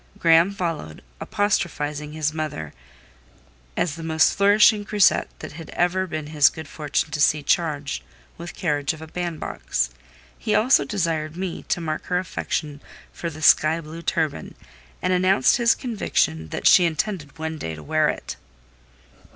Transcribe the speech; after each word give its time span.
Graham 0.17 0.49
followed, 0.49 1.03
apostrophizing 1.19 2.13
his 2.13 2.33
mother 2.33 2.73
as 3.77 3.93
the 3.93 4.01
most 4.01 4.35
flourishing 4.35 4.83
grisette 4.83 5.29
it 5.43 5.51
had 5.51 5.69
ever 5.75 6.07
been 6.07 6.25
his 6.25 6.49
good 6.49 6.67
fortune 6.67 7.11
to 7.11 7.21
see 7.21 7.43
charged 7.43 8.01
with 8.35 8.55
carriage 8.55 8.93
of 8.93 9.01
a 9.03 9.07
bandbox; 9.07 9.91
he 10.39 10.55
also 10.55 10.85
desired 10.85 11.37
me 11.37 11.61
to 11.69 11.79
mark 11.79 12.05
her 12.05 12.17
affection 12.17 12.81
for 13.13 13.29
the 13.29 13.43
sky 13.43 13.79
blue 13.79 14.01
turban, 14.01 14.55
and 15.03 15.13
announced 15.13 15.57
his 15.57 15.75
conviction 15.75 16.49
that 16.49 16.65
she 16.65 16.85
intended 16.85 17.37
one 17.37 17.59
day 17.59 17.75
to 17.75 17.83
wear 17.83 18.09
it. 18.09 18.37